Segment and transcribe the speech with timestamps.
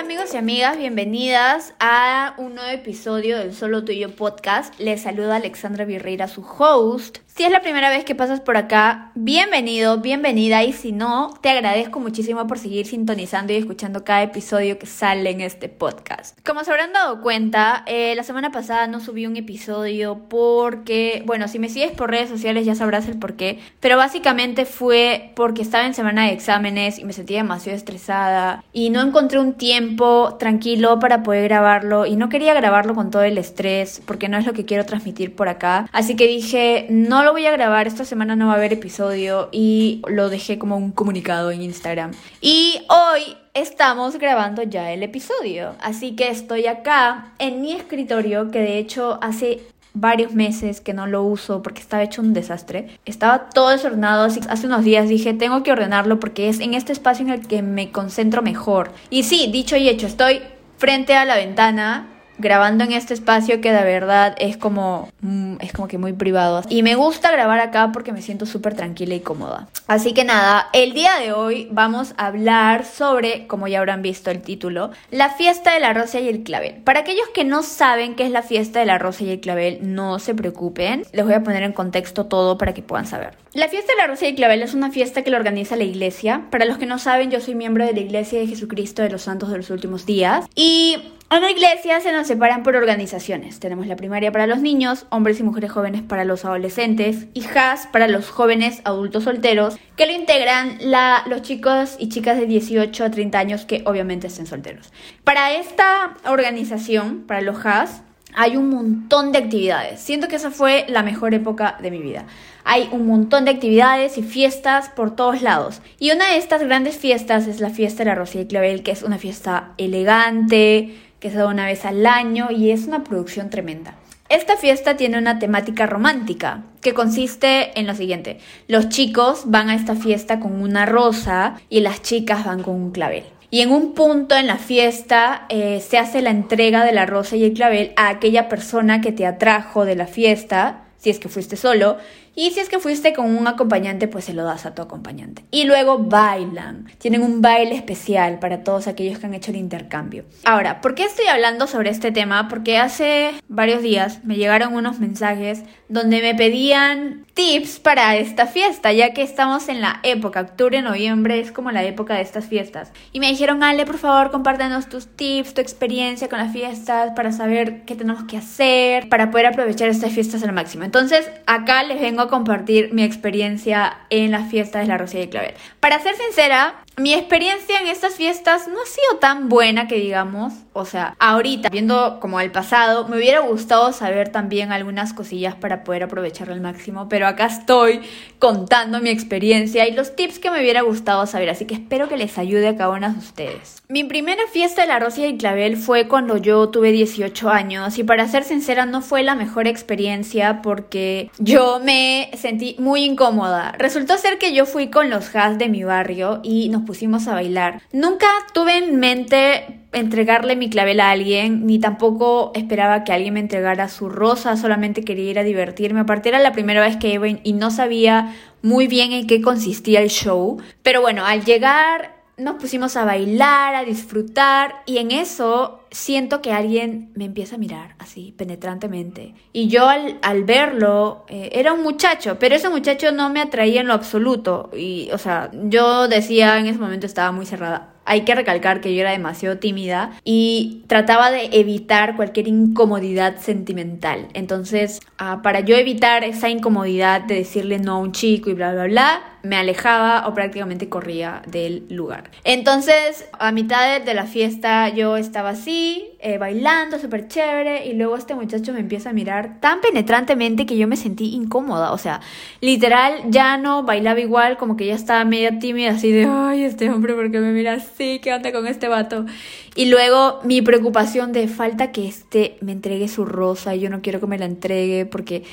[0.00, 4.72] amigos y amigas, bienvenidas a un nuevo episodio del Solo Tuyo Podcast.
[4.80, 7.18] Les saluda Alexandra Virreira, su host.
[7.40, 11.48] Si es la primera vez que pasas por acá, bienvenido, bienvenida y si no, te
[11.48, 16.38] agradezco muchísimo por seguir sintonizando y escuchando cada episodio que sale en este podcast.
[16.44, 21.48] Como se habrán dado cuenta, eh, la semana pasada no subí un episodio porque, bueno,
[21.48, 25.62] si me sigues por redes sociales ya sabrás el por qué, pero básicamente fue porque
[25.62, 30.36] estaba en semana de exámenes y me sentía demasiado estresada y no encontré un tiempo
[30.38, 34.44] tranquilo para poder grabarlo y no quería grabarlo con todo el estrés porque no es
[34.44, 35.88] lo que quiero transmitir por acá.
[35.90, 39.48] Así que dije, no lo voy a grabar, esta semana no va a haber episodio
[39.52, 42.12] y lo dejé como un comunicado en Instagram.
[42.40, 48.60] Y hoy estamos grabando ya el episodio, así que estoy acá en mi escritorio que
[48.60, 49.60] de hecho hace
[49.92, 52.98] varios meses que no lo uso porque estaba hecho un desastre.
[53.04, 56.92] Estaba todo desordenado, así hace unos días dije, tengo que ordenarlo porque es en este
[56.92, 58.92] espacio en el que me concentro mejor.
[59.10, 60.42] Y sí, dicho y hecho, estoy
[60.78, 62.09] frente a la ventana
[62.40, 66.62] grabando en este espacio que de verdad es como, mm, es como que muy privado.
[66.68, 69.68] Y me gusta grabar acá porque me siento súper tranquila y cómoda.
[69.90, 74.30] Así que nada, el día de hoy vamos a hablar sobre, como ya habrán visto
[74.30, 76.76] el título, la fiesta de la rosa y el clavel.
[76.84, 79.80] Para aquellos que no saben qué es la fiesta de la rosa y el clavel,
[79.82, 81.02] no se preocupen.
[81.12, 83.36] Les voy a poner en contexto todo para que puedan saber.
[83.52, 85.82] La fiesta de la rosa y el clavel es una fiesta que lo organiza la
[85.82, 86.42] iglesia.
[86.52, 89.22] Para los que no saben, yo soy miembro de la iglesia de Jesucristo de los
[89.22, 90.46] Santos de los Últimos Días.
[90.54, 90.98] Y
[91.32, 93.60] en la iglesia se nos separan por organizaciones.
[93.60, 97.86] Tenemos la primaria para los niños, hombres y mujeres jóvenes para los adolescentes y JAS
[97.86, 100.78] para los jóvenes adultos solteros, que lo integran
[101.26, 104.92] los chicos y chicas de 18 a 30 años que obviamente estén solteros.
[105.24, 108.02] Para esta organización, para los JAS,
[108.34, 110.00] hay un montón de actividades.
[110.00, 112.24] Siento que esa fue la mejor época de mi vida.
[112.64, 115.82] Hay un montón de actividades y fiestas por todos lados.
[115.98, 118.92] Y una de estas grandes fiestas es la fiesta de la Rosilla y Clavel, que
[118.92, 123.50] es una fiesta elegante, que se da una vez al año y es una producción
[123.50, 123.94] tremenda.
[124.30, 128.38] Esta fiesta tiene una temática romántica, que consiste en lo siguiente.
[128.68, 132.92] Los chicos van a esta fiesta con una rosa y las chicas van con un
[132.92, 133.24] clavel.
[133.50, 137.34] Y en un punto en la fiesta eh, se hace la entrega de la rosa
[137.34, 141.28] y el clavel a aquella persona que te atrajo de la fiesta, si es que
[141.28, 141.96] fuiste solo,
[142.34, 145.44] y si es que fuiste con un acompañante, pues se lo das a tu acompañante.
[145.50, 146.86] Y luego bailan.
[146.98, 150.24] Tienen un baile especial para todos aquellos que han hecho el intercambio.
[150.44, 152.48] Ahora, ¿por qué estoy hablando sobre este tema?
[152.48, 158.92] Porque hace varios días me llegaron unos mensajes donde me pedían tips para esta fiesta,
[158.92, 162.92] ya que estamos en la época, octubre, noviembre es como la época de estas fiestas.
[163.12, 167.32] Y me dijeron, Ale, por favor, compártenos tus tips, tu experiencia con las fiestas, para
[167.32, 170.84] saber qué tenemos que hacer, para poder aprovechar estas fiestas al máximo.
[170.84, 175.28] Entonces, acá les vengo a compartir mi experiencia en las fiestas de la Rosilla y
[175.28, 175.54] Clavel.
[175.80, 180.52] Para ser sincera, mi experiencia en estas fiestas no ha sido tan buena que digamos.
[180.74, 185.82] O sea, ahorita, viendo como el pasado, me hubiera gustado saber también algunas cosillas para
[185.82, 187.08] poder aprovecharlo al máximo.
[187.08, 188.00] Pero acá estoy
[188.38, 191.50] contando mi experiencia y los tips que me hubiera gustado saber.
[191.50, 193.82] Así que espero que les ayude a cada una de ustedes.
[193.88, 197.98] Mi primera fiesta de la Rosilla y Clavel fue cuando yo tuve 18 años.
[197.98, 203.72] Y para ser sincera, no fue la mejor experiencia porque yo me sentí muy incómoda.
[203.78, 207.34] Resultó ser que yo fui con los has de mi barrio y nos pusimos a
[207.34, 207.82] bailar.
[207.92, 213.40] Nunca tuve en mente entregarle mi clavel a alguien, ni tampoco esperaba que alguien me
[213.40, 216.00] entregara su rosa, solamente quería ir a divertirme.
[216.00, 220.00] Aparte era la primera vez que iba y no sabía muy bien en qué consistía
[220.00, 220.58] el show.
[220.82, 226.52] Pero bueno, al llegar nos pusimos a bailar, a disfrutar y en eso siento que
[226.52, 229.34] alguien me empieza a mirar así penetrantemente.
[229.52, 233.88] Y yo al, verlo eh, era un muchacho, pero ese muchacho no me atraía en
[233.88, 234.70] lo absoluto.
[234.74, 238.92] Y, o sea, yo decía en ese momento estaba muy cerrada hay que recalcar que
[238.92, 244.26] yo era demasiado tímida y trataba de evitar cualquier incomodidad sentimental.
[244.34, 248.72] Entonces, ah, para yo evitar esa incomodidad de decirle no a un chico y bla,
[248.72, 252.30] bla, bla, me alejaba o prácticamente corría del lugar.
[252.44, 258.16] Entonces, a mitad de la fiesta yo estaba así, eh, bailando súper chévere y luego
[258.16, 261.92] este muchacho me empieza a mirar tan penetrantemente que yo me sentí incómoda.
[261.92, 262.20] O sea,
[262.60, 266.90] literal ya no bailaba igual, como que ya estaba media tímida así de, ay, este
[266.90, 268.18] hombre, ¿por qué me mira así?
[268.20, 269.26] ¿Qué onda con este vato?
[269.74, 274.00] Y luego mi preocupación de falta que este me entregue su rosa y yo no
[274.00, 275.44] quiero que me la entregue porque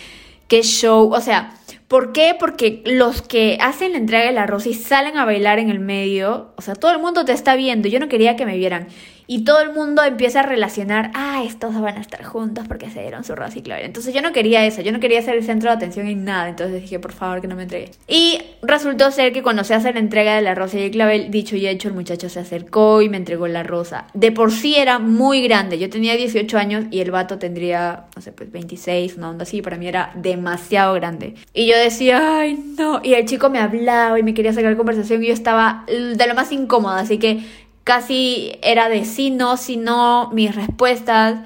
[0.48, 1.12] qué show.
[1.14, 1.54] O sea,
[1.88, 2.36] ¿por qué?
[2.40, 5.80] Porque los que hacen la entrega de la rosa y salen a bailar en el
[5.80, 7.88] medio, o sea, todo el mundo te está viendo.
[7.90, 8.88] Yo no quería que me vieran.
[9.28, 13.02] Y todo el mundo empieza a relacionar, ah, estos van a estar juntos porque se
[13.02, 13.86] dieron su rosa y clavel.
[13.86, 16.48] Entonces yo no quería eso, yo no quería ser el centro de atención en nada,
[16.48, 17.92] entonces dije, por favor, que no me entregue.
[18.08, 21.30] Y resultó ser que cuando se hace la entrega de la rosa y el clavel,
[21.30, 24.08] dicho y hecho, el muchacho se acercó y me entregó la rosa.
[24.14, 28.22] De por sí era muy grande, yo tenía 18 años y el vato tendría, no
[28.22, 31.36] sé, pues 26, una onda así, para mí era demasiado grande.
[31.54, 35.22] Y yo decía, ay, no, y el chico me hablaba y me quería sacar conversación
[35.24, 37.44] y yo estaba de lo más incómoda, así que
[37.88, 41.40] casi era de sí, no, sí, no, mis respuestas.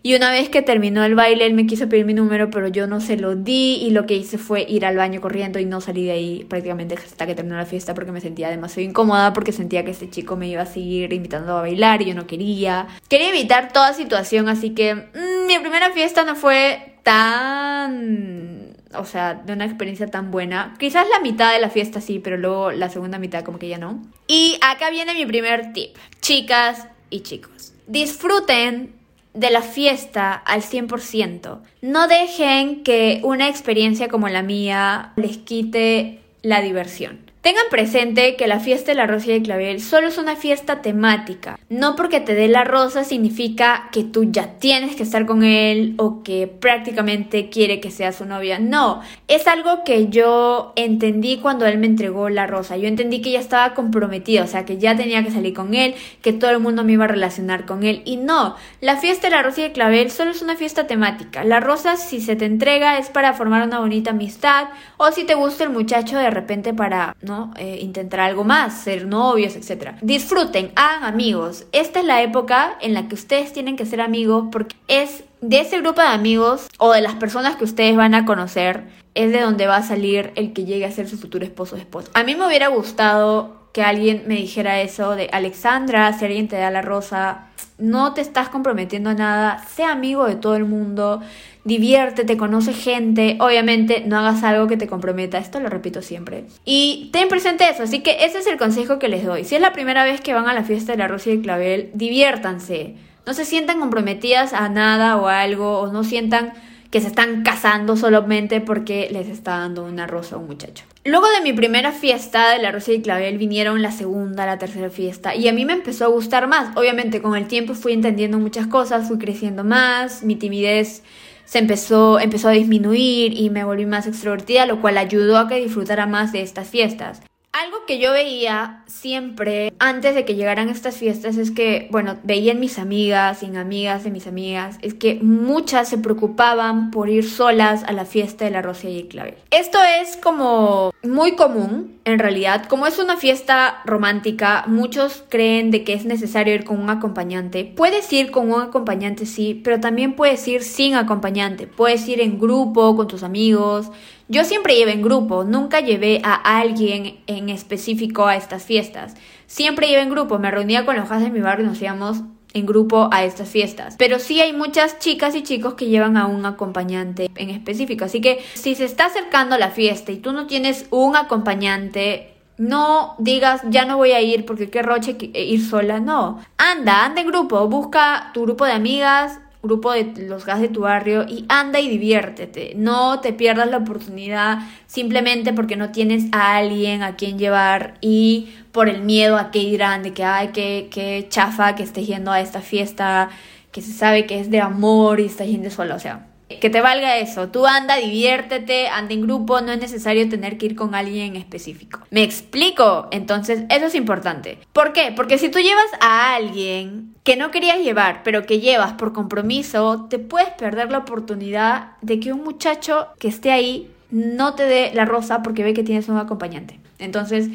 [0.00, 2.86] Y una vez que terminó el baile, él me quiso pedir mi número, pero yo
[2.86, 5.80] no se lo di y lo que hice fue ir al baño corriendo y no
[5.80, 9.50] salí de ahí prácticamente hasta que terminó la fiesta porque me sentía demasiado incómoda porque
[9.50, 12.86] sentía que este chico me iba a seguir invitando a bailar y yo no quería.
[13.08, 18.57] Quería evitar toda situación, así que mm, mi primera fiesta no fue tan
[18.94, 20.74] o sea, de una experiencia tan buena.
[20.78, 23.78] Quizás la mitad de la fiesta sí, pero luego la segunda mitad como que ya
[23.78, 24.02] no.
[24.26, 27.72] Y acá viene mi primer tip, chicas y chicos.
[27.86, 28.94] Disfruten
[29.34, 31.60] de la fiesta al 100%.
[31.82, 37.27] No dejen que una experiencia como la mía les quite la diversión.
[37.48, 40.82] Tengan presente que la fiesta de la rosa y el clavel solo es una fiesta
[40.82, 41.58] temática.
[41.70, 45.94] No porque te dé la rosa significa que tú ya tienes que estar con él
[45.96, 48.58] o que prácticamente quiere que sea su novia.
[48.58, 52.76] No, es algo que yo entendí cuando él me entregó la rosa.
[52.76, 55.94] Yo entendí que ya estaba comprometido, o sea, que ya tenía que salir con él,
[56.20, 58.02] que todo el mundo me iba a relacionar con él.
[58.04, 61.44] Y no, la fiesta de la rosa y el clavel solo es una fiesta temática.
[61.44, 64.66] La rosa, si se te entrega, es para formar una bonita amistad
[64.98, 67.37] o si te gusta el muchacho de repente para, ¿no?
[67.56, 69.92] Eh, intentar algo más, ser novios, etc.
[70.02, 71.66] Disfruten, hagan amigos.
[71.72, 75.60] Esta es la época en la que ustedes tienen que ser amigos porque es de
[75.60, 79.40] ese grupo de amigos o de las personas que ustedes van a conocer, es de
[79.40, 82.10] donde va a salir el que llegue a ser su futuro esposo o esposa.
[82.14, 86.56] A mí me hubiera gustado que alguien me dijera eso de Alexandra, si alguien te
[86.56, 87.47] da la rosa,
[87.78, 91.20] no te estás comprometiendo a nada, sea amigo de todo el mundo,
[91.64, 96.44] diviértete, conoce gente, obviamente no hagas algo que te comprometa, esto lo repito siempre.
[96.64, 99.44] Y ten presente eso, así que ese es el consejo que les doy.
[99.44, 101.42] Si es la primera vez que van a la fiesta de la rosa y el
[101.42, 102.96] clavel, diviértanse,
[103.26, 106.54] no se sientan comprometidas a nada o a algo, o no sientan
[106.90, 110.84] que se están casando solamente porque les está dando una rosa a un muchacho.
[111.04, 114.90] Luego de mi primera fiesta de la Rosa y Clavel vinieron la segunda, la tercera
[114.90, 116.76] fiesta y a mí me empezó a gustar más.
[116.76, 121.02] Obviamente con el tiempo fui entendiendo muchas cosas, fui creciendo más, mi timidez
[121.44, 125.56] se empezó, empezó a disminuir y me volví más extrovertida, lo cual ayudó a que
[125.56, 127.22] disfrutara más de estas fiestas.
[127.60, 132.52] Algo que yo veía siempre antes de que llegaran estas fiestas es que, bueno, veía
[132.52, 137.08] en mis amigas y en amigas de mis amigas, es que muchas se preocupaban por
[137.08, 139.34] ir solas a la fiesta de la rosa y el clavel.
[139.50, 142.66] Esto es como muy común, en realidad.
[142.66, 147.64] Como es una fiesta romántica, muchos creen de que es necesario ir con un acompañante.
[147.64, 151.66] Puedes ir con un acompañante, sí, pero también puedes ir sin acompañante.
[151.66, 153.90] Puedes ir en grupo, con tus amigos
[154.28, 159.14] yo siempre llevé en grupo, nunca llevé a alguien en específico a estas fiestas.
[159.46, 162.22] Siempre llevé en grupo, me reunía con los de mi barrio y nos íbamos
[162.52, 163.96] en grupo a estas fiestas.
[163.98, 168.04] Pero sí hay muchas chicas y chicos que llevan a un acompañante en específico.
[168.04, 173.14] Así que si se está acercando la fiesta y tú no tienes un acompañante, no
[173.18, 176.00] digas ya no voy a ir porque qué roche ir sola.
[176.00, 180.68] No, anda, anda en grupo, busca tu grupo de amigas, grupo de los gas de
[180.68, 182.72] tu barrio y anda y diviértete.
[182.76, 188.50] No te pierdas la oportunidad simplemente porque no tienes a alguien a quien llevar y
[188.72, 192.30] por el miedo a que dirán de que, ay, qué, qué chafa que estés yendo
[192.30, 193.30] a esta fiesta
[193.72, 195.94] que se sabe que es de amor y estás yendo sola.
[195.94, 197.48] O sea, que te valga eso.
[197.48, 201.36] Tú anda, diviértete, anda en grupo, no es necesario tener que ir con alguien en
[201.36, 202.00] específico.
[202.10, 203.08] ¿Me explico?
[203.10, 204.58] Entonces, eso es importante.
[204.72, 205.12] ¿Por qué?
[205.14, 210.06] Porque si tú llevas a alguien que no querías llevar, pero que llevas por compromiso,
[210.08, 214.92] te puedes perder la oportunidad de que un muchacho que esté ahí no te dé
[214.94, 216.80] la rosa porque ve que tienes un acompañante.
[216.98, 217.48] Entonces,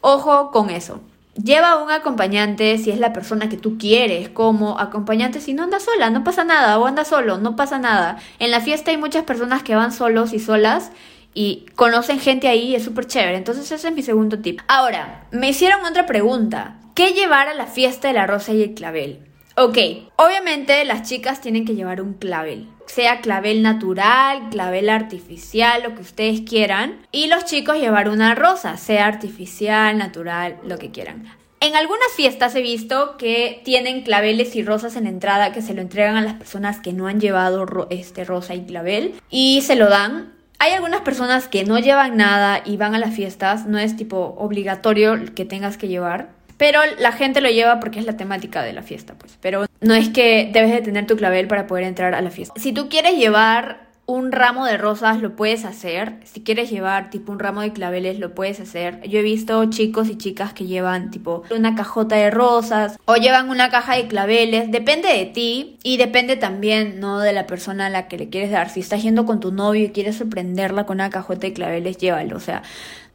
[0.00, 1.00] ojo con eso.
[1.42, 5.40] Lleva un acompañante si es la persona que tú quieres como acompañante.
[5.40, 6.78] Si no anda sola, no pasa nada.
[6.78, 8.18] O anda solo, no pasa nada.
[8.38, 10.92] En la fiesta hay muchas personas que van solos y solas
[11.34, 13.36] y conocen gente ahí, es súper chévere.
[13.36, 14.60] Entonces ese es mi segundo tip.
[14.68, 16.76] Ahora, me hicieron otra pregunta.
[16.94, 19.33] ¿Qué llevar a la fiesta de la rosa y el clavel?
[19.56, 19.78] Ok,
[20.16, 26.02] obviamente las chicas tienen que llevar un clavel, sea clavel natural, clavel artificial, lo que
[26.02, 27.06] ustedes quieran.
[27.12, 31.32] Y los chicos llevar una rosa, sea artificial, natural, lo que quieran.
[31.60, 35.82] En algunas fiestas he visto que tienen claveles y rosas en entrada que se lo
[35.82, 39.88] entregan a las personas que no han llevado este rosa y clavel y se lo
[39.88, 40.34] dan.
[40.58, 44.34] Hay algunas personas que no llevan nada y van a las fiestas, no es tipo
[44.36, 48.72] obligatorio que tengas que llevar Pero la gente lo lleva porque es la temática de
[48.72, 49.38] la fiesta, pues.
[49.40, 52.54] Pero no es que debes de tener tu clavel para poder entrar a la fiesta.
[52.60, 56.16] Si tú quieres llevar un ramo de rosas lo puedes hacer.
[56.24, 59.00] Si quieres llevar tipo un ramo de claveles lo puedes hacer.
[59.08, 63.48] Yo he visto chicos y chicas que llevan tipo una cajota de rosas o llevan
[63.48, 64.70] una caja de claveles.
[64.70, 67.20] Depende de ti y depende también, ¿no?
[67.20, 68.68] De la persona a la que le quieres dar.
[68.68, 72.36] Si estás yendo con tu novio y quieres sorprenderla con una cajota de claveles, llévalo.
[72.36, 72.62] O sea,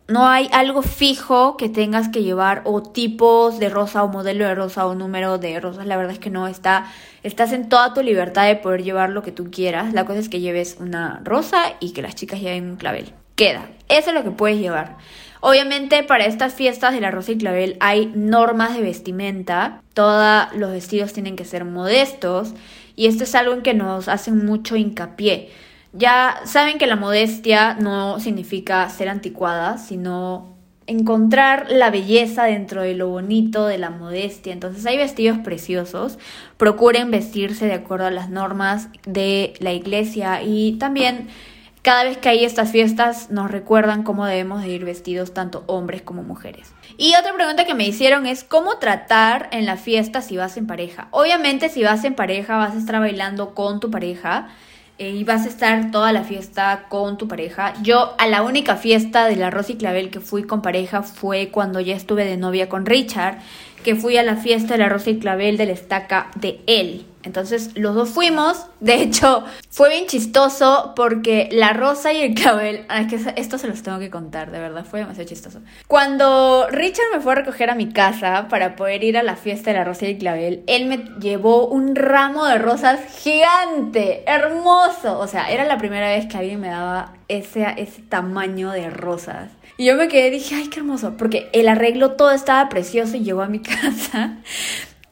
[0.10, 4.56] no hay algo fijo que tengas que llevar o tipos de rosa o modelo de
[4.56, 5.86] rosa o número de rosas.
[5.86, 6.92] La verdad es que no está.
[7.22, 9.94] Estás en toda tu libertad de poder llevar lo que tú quieras.
[9.94, 13.13] La cosa es que lleves una rosa y que las chicas lleven un clavel.
[13.36, 13.70] Queda.
[13.88, 14.98] Eso es lo que puedes llevar.
[15.42, 19.82] Obviamente para estas fiestas de la rosa y clavel hay normas de vestimenta.
[19.94, 22.56] Todos los vestidos tienen que ser modestos.
[22.96, 25.51] Y esto es algo en que nos hacen mucho hincapié
[25.93, 30.58] ya saben que la modestia no significa ser anticuada, sino
[30.89, 34.53] encontrar la belleza dentro de lo bonito de la modestia.
[34.53, 36.17] Entonces hay vestidos preciosos.
[36.58, 41.27] Procuren vestirse de acuerdo a las normas de la iglesia y también
[41.84, 46.01] cada vez que hay estas fiestas nos recuerdan cómo debemos de ir vestidos tanto hombres
[46.01, 46.74] como mujeres.
[46.98, 50.67] Y otra pregunta que me hicieron es cómo tratar en la fiesta si vas en
[50.67, 51.08] pareja.
[51.12, 54.50] Obviamente si vas en pareja vas a estar bailando con tu pareja
[55.00, 57.74] eh, y vas a estar toda la fiesta con tu pareja.
[57.82, 61.79] Yo a la única fiesta de la Rosy Clavel que fui con pareja fue cuando
[61.79, 63.39] ya estuve de novia con Richard,
[63.83, 67.05] que fui a la fiesta de la Rosy Clavel de la estaca de él.
[67.24, 68.65] Entonces los dos fuimos.
[68.79, 72.86] De hecho, fue bien chistoso porque la rosa y el clavel.
[72.89, 75.59] es que esto se los tengo que contar, de verdad, fue demasiado chistoso.
[75.88, 79.71] Cuando Richard me fue a recoger a mi casa para poder ir a la fiesta
[79.71, 85.19] de la rosa y el clavel, él me llevó un ramo de rosas gigante, hermoso.
[85.19, 89.50] O sea, era la primera vez que alguien me daba ese, ese tamaño de rosas.
[89.79, 93.15] Y yo me quedé y dije, ay, qué hermoso, porque el arreglo todo estaba precioso
[93.15, 94.31] y llegó a mi casa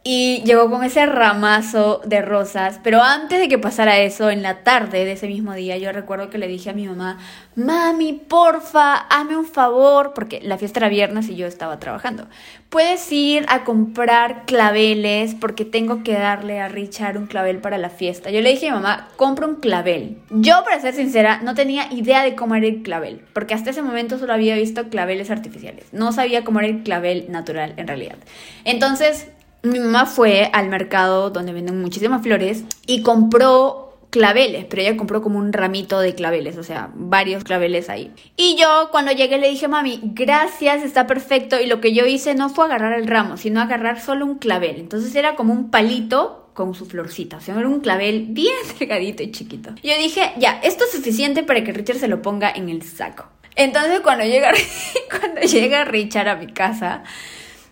[0.10, 2.80] y llegó con ese ramazo de rosas.
[2.82, 6.30] Pero antes de que pasara eso, en la tarde de ese mismo día, yo recuerdo
[6.30, 7.18] que le dije a mi mamá,
[7.58, 12.26] mami, porfa, hazme un favor, porque la fiesta era viernes y yo estaba trabajando.
[12.70, 17.90] Puedes ir a comprar claveles porque tengo que darle a Richard un clavel para la
[17.90, 18.32] fiesta.
[18.32, 20.20] Yo le dije a mi mamá, compra un clavel.
[20.30, 23.82] Yo, para ser sincera, no tenía idea de cómo era el clavel, porque hasta ese
[23.82, 25.88] momento solo había visto claveles artificiales.
[25.92, 28.16] No sabía cómo era el clavel natural en realidad.
[28.64, 29.28] Entonces,
[29.64, 35.22] mi mamá fue al mercado donde venden muchísimas flores y compró claveles, pero ella compró
[35.22, 38.12] como un ramito de claveles, o sea, varios claveles ahí.
[38.36, 41.60] Y yo cuando llegué le dije, mami, gracias, está perfecto.
[41.60, 44.78] Y lo que yo hice no fue agarrar el ramo, sino agarrar solo un clavel.
[44.78, 49.22] Entonces era como un palito con su florcita, o sea, era un clavel bien delgadito
[49.22, 49.72] y chiquito.
[49.84, 53.28] Yo dije, ya, esto es suficiente para que Richard se lo ponga en el saco.
[53.56, 54.52] Entonces cuando llega,
[55.20, 57.04] cuando llega Richard a mi casa,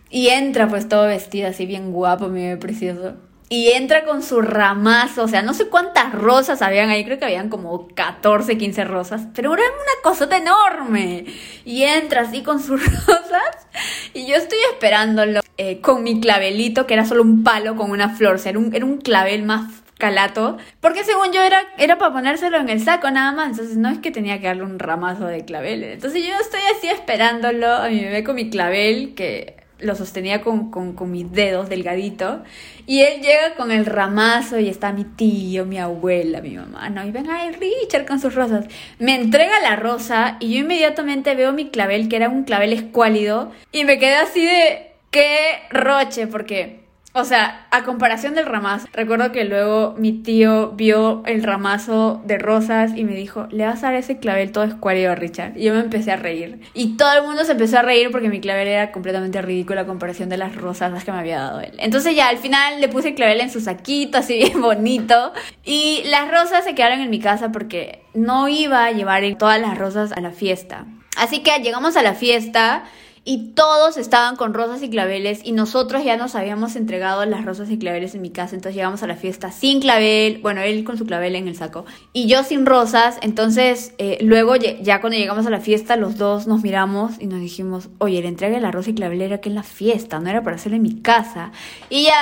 [0.09, 3.15] y entra pues todo vestido así bien guapo, muy precioso.
[3.47, 7.25] Y entra con su ramazo, o sea, no sé cuántas rosas habían ahí, creo que
[7.25, 11.25] habían como 14, 15 rosas, pero era una cosota enorme.
[11.63, 13.67] Y entra así con sus rosas
[14.13, 18.09] y yo estoy esperándolo eh, con mi clavelito, que era solo un palo con una
[18.09, 21.97] flor, o sea, era un, era un clavel más calato, porque según yo era, era
[21.97, 24.79] para ponérselo en el saco nada más, entonces no es que tenía que darle un
[24.79, 25.93] ramazo de claveles.
[25.93, 30.71] Entonces yo estoy así esperándolo a mi bebé con mi clavel, que lo sostenía con,
[31.11, 32.43] mis dedos delgadito.
[32.85, 37.05] Y él llega con el ramazo y está mi tío, mi abuela, mi mamá, ¿no?
[37.05, 38.65] Y ven, ay, Richard con sus rosas.
[38.99, 43.51] Me entrega la rosa y yo inmediatamente veo mi clavel, que era un clavel escuálido,
[43.71, 46.84] y me quedé así de, qué roche, porque
[47.15, 52.37] o sea, a comparación del ramazo, recuerdo que luego mi tío vio el ramazo de
[52.37, 55.55] rosas y me dijo, le vas a dar ese clavel todo escuálido a Richard.
[55.55, 56.59] Y yo me empecé a reír.
[56.73, 59.85] Y todo el mundo se empezó a reír porque mi clavel era completamente ridículo a
[59.85, 61.71] comparación de las rosas que me había dado él.
[61.77, 65.31] Entonces ya al final le puse el clavel en su saquito, así bien bonito.
[65.63, 69.77] Y las rosas se quedaron en mi casa porque no iba a llevar todas las
[69.77, 70.85] rosas a la fiesta.
[71.15, 72.83] Así que llegamos a la fiesta
[73.27, 77.71] y todos estaban con rosas y claveles y nosotros ya nos habíamos entregado las rosas
[77.71, 80.99] y claveles en mi casa, entonces llegamos a la fiesta sin clavel, bueno, él con
[80.99, 85.47] su clavel en el saco y yo sin rosas, entonces eh, luego ya cuando llegamos
[85.47, 88.91] a la fiesta los dos nos miramos y nos dijimos, oye, le entregué la rosa
[88.91, 91.51] y clavel era que en la fiesta, no era para hacerla en mi casa
[91.89, 92.13] y ya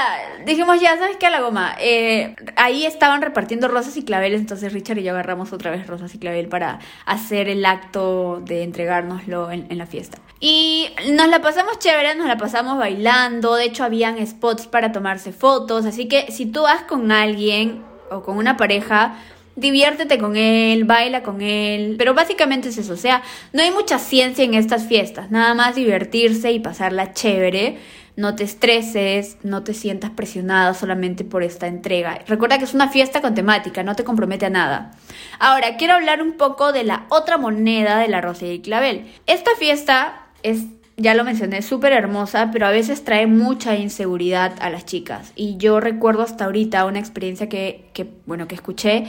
[0.45, 1.25] dijimos, ya, ¿sabes qué?
[1.25, 5.51] A la goma, eh, ahí estaban repartiendo rosas y claveles, entonces Richard y yo agarramos
[5.51, 10.19] otra vez rosas y clavel para hacer el acto de entregárnoslo en, en la fiesta.
[10.45, 15.31] Y nos la pasamos chévere, nos la pasamos bailando, de hecho habían spots para tomarse
[15.31, 17.81] fotos, así que si tú vas con alguien
[18.11, 19.15] o con una pareja,
[19.55, 23.23] diviértete con él, baila con él, pero básicamente es eso, o sea,
[23.53, 27.77] no hay mucha ciencia en estas fiestas, nada más divertirse y pasarla chévere.
[28.15, 32.19] No te estreses, no te sientas presionada solamente por esta entrega.
[32.27, 34.91] Recuerda que es una fiesta con temática, no te compromete a nada.
[35.39, 39.11] Ahora, quiero hablar un poco de la otra moneda de la rosa y el clavel.
[39.25, 44.69] Esta fiesta es ya lo mencioné, súper hermosa, pero a veces trae mucha inseguridad a
[44.69, 45.33] las chicas.
[45.35, 49.05] Y yo recuerdo hasta ahorita una experiencia que, que bueno, que escuché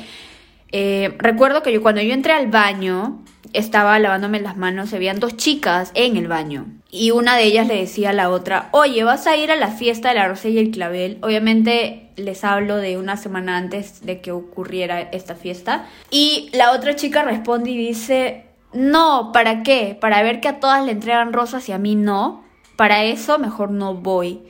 [0.76, 3.22] eh, recuerdo que yo cuando yo entré al baño,
[3.52, 6.66] estaba lavándome las manos, se veían dos chicas en el baño.
[6.90, 9.68] Y una de ellas le decía a la otra, oye, ¿vas a ir a la
[9.68, 11.18] fiesta de la Rosa y el Clavel?
[11.22, 15.86] Obviamente les hablo de una semana antes de que ocurriera esta fiesta.
[16.10, 18.43] Y la otra chica responde y dice,
[18.74, 19.96] no, ¿para qué?
[19.98, 22.44] Para ver que a todas le entregan rosas y a mí no.
[22.76, 24.42] Para eso mejor no voy.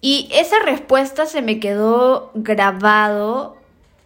[0.00, 3.56] Y esa respuesta se me quedó grabado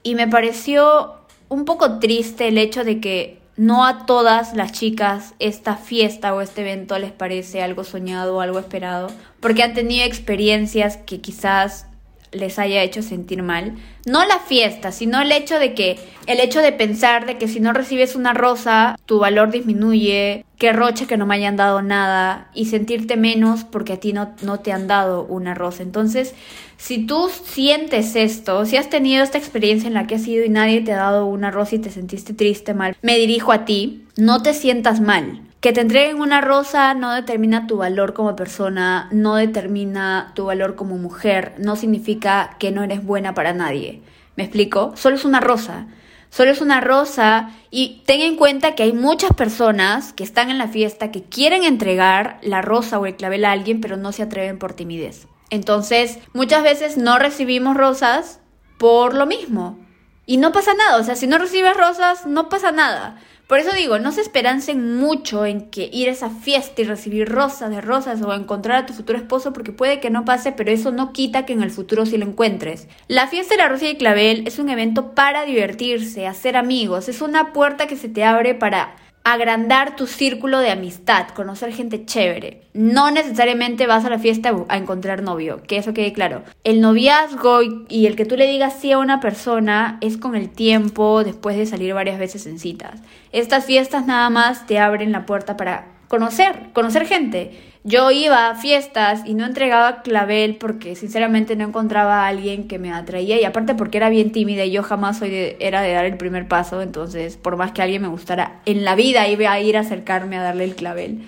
[0.02, 1.14] y me pareció
[1.48, 6.40] un poco triste el hecho de que no a todas las chicas esta fiesta o
[6.40, 9.08] este evento les parece algo soñado o algo esperado,
[9.40, 11.86] porque han tenido experiencias que quizás
[12.32, 13.74] les haya hecho sentir mal.
[14.06, 17.60] No la fiesta, sino el hecho de que, el hecho de pensar de que si
[17.60, 22.50] no recibes una rosa, tu valor disminuye, que roche que no me hayan dado nada
[22.54, 25.82] y sentirte menos porque a ti no, no te han dado una rosa.
[25.82, 26.34] Entonces,
[26.76, 30.48] si tú sientes esto, si has tenido esta experiencia en la que has ido y
[30.48, 34.04] nadie te ha dado una rosa y te sentiste triste, mal, me dirijo a ti,
[34.16, 35.51] no te sientas mal.
[35.62, 40.74] Que te entreguen una rosa no determina tu valor como persona, no determina tu valor
[40.74, 44.02] como mujer, no significa que no eres buena para nadie.
[44.34, 44.92] ¿Me explico?
[44.96, 45.86] Solo es una rosa.
[46.30, 50.58] Solo es una rosa y ten en cuenta que hay muchas personas que están en
[50.58, 54.24] la fiesta que quieren entregar la rosa o el clavel a alguien pero no se
[54.24, 55.28] atreven por timidez.
[55.50, 58.40] Entonces, muchas veces no recibimos rosas
[58.78, 59.78] por lo mismo.
[60.26, 63.20] Y no pasa nada, o sea, si no recibes rosas, no pasa nada.
[63.52, 67.28] Por eso digo, no se esperancen mucho en que ir a esa fiesta y recibir
[67.28, 70.70] rosas de rosas o encontrar a tu futuro esposo porque puede que no pase, pero
[70.70, 72.88] eso no quita que en el futuro sí lo encuentres.
[73.08, 77.10] La fiesta de la rosa y el clavel es un evento para divertirse, hacer amigos,
[77.10, 82.04] es una puerta que se te abre para agrandar tu círculo de amistad, conocer gente
[82.04, 82.62] chévere.
[82.74, 86.42] No necesariamente vas a la fiesta a encontrar novio, que eso quede claro.
[86.64, 90.48] El noviazgo y el que tú le digas sí a una persona es con el
[90.48, 93.00] tiempo, después de salir varias veces en citas.
[93.30, 97.58] Estas fiestas nada más te abren la puerta para conocer, conocer gente.
[97.84, 102.78] Yo iba a fiestas y no entregaba clavel porque sinceramente no encontraba a alguien que
[102.78, 106.04] me atraía y aparte porque era bien tímida y yo jamás soy era de dar
[106.04, 109.58] el primer paso, entonces por más que alguien me gustara en la vida iba a
[109.60, 111.22] ir a acercarme a darle el clavel.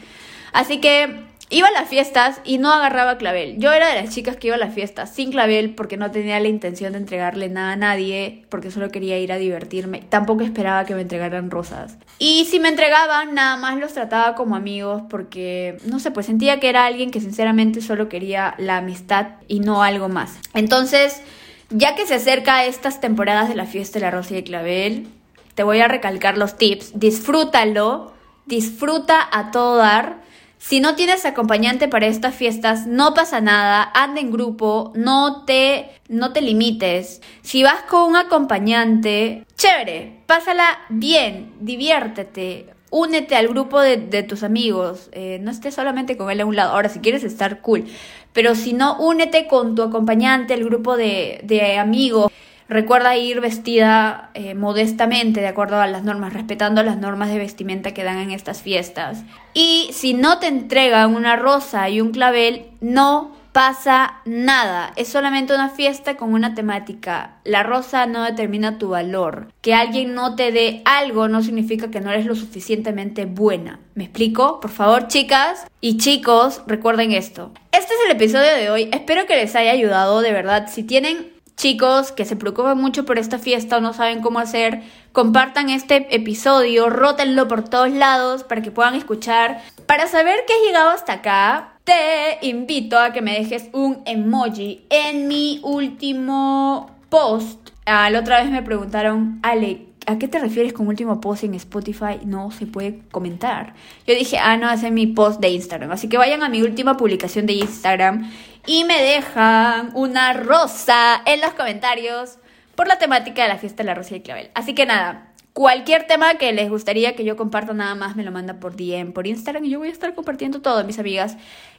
[0.53, 1.17] Así que
[1.51, 3.59] Iba a las fiestas y no agarraba clavel.
[3.59, 6.41] Yo era de las chicas que iba a las fiestas sin clavel porque no tenía
[6.41, 10.01] la intención de entregarle nada a nadie, porque solo quería ir a divertirme.
[10.09, 11.99] Tampoco esperaba que me entregaran rosas.
[12.19, 16.61] Y si me entregaban, nada más los trataba como amigos porque, no sé, pues sentía
[16.61, 20.39] que era alguien que sinceramente solo quería la amistad y no algo más.
[20.55, 21.21] Entonces,
[21.69, 25.09] ya que se acerca estas temporadas de la fiesta de la rosa y el clavel,
[25.55, 26.99] te voy a recalcar los tips.
[26.99, 28.15] Disfrútalo,
[28.47, 30.24] disfruta a todo dar
[30.67, 35.91] si no tienes acompañante para estas fiestas, no pasa nada, anda en grupo, no te,
[36.09, 37.21] no te limites.
[37.43, 45.11] Si vas con un acompañante, chévere, pásala bien, diviértete, únete al grupo de, tus amigos,
[45.13, 46.73] eh, no estés solamente con él a un lado.
[46.73, 47.85] Ahora, si quieres estar cool,
[48.33, 52.33] pero si no, únete con tu acompañante, el grupo de, de amigos.
[52.69, 57.93] Recuerda ir vestida eh, modestamente, de acuerdo a las normas, respetando las normas de vestimenta
[57.93, 59.23] que dan en estas fiestas.
[59.53, 64.93] Y si no te entregan una rosa y un clavel, no pasa nada.
[64.97, 67.37] Es solamente una fiesta con una temática.
[67.45, 69.47] La rosa no determina tu valor.
[69.61, 73.79] Que alguien no te dé algo no significa que no eres lo suficientemente buena.
[73.95, 74.59] ¿Me explico?
[74.59, 77.53] Por favor, chicas y chicos, recuerden esto.
[77.71, 78.89] Este es el episodio de hoy.
[78.93, 80.67] Espero que les haya ayudado de verdad.
[80.69, 84.83] Si tienen chicos que se preocupan mucho por esta fiesta o no saben cómo hacer,
[85.13, 89.63] compartan este episodio, rótenlo por todos lados para que puedan escuchar.
[89.87, 94.85] Para saber que has llegado hasta acá, te invito a que me dejes un emoji
[94.91, 97.71] en mi último post.
[97.87, 101.55] Ah, la otra vez me preguntaron, Ale, ¿a qué te refieres con último post en
[101.55, 102.19] Spotify?
[102.25, 103.75] No se puede comentar.
[104.07, 105.91] Yo dije, ah, no, ese es mi post de Instagram.
[105.93, 108.31] Así que vayan a mi última publicación de Instagram
[108.67, 112.39] y me dejan una rosa en los comentarios
[112.75, 114.51] por la temática de la fiesta de la rosa y el clavel.
[114.55, 118.33] Así que nada, cualquier tema que les gustaría que yo comparta nada más me lo
[118.33, 121.37] manda por DM, por Instagram y yo voy a estar compartiendo todo, mis amigas.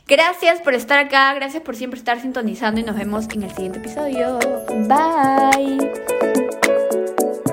[0.08, 3.80] Gracias por estar acá, gracias por siempre estar sintonizando y nos vemos en el siguiente
[3.80, 4.40] episodio.
[4.88, 6.35] Bye.